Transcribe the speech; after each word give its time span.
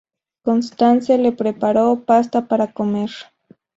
Constanze 0.41 1.19
les 1.19 1.35
preparó 1.35 2.03
pasta 2.07 2.47
para 2.47 2.73
comer. 2.73 3.11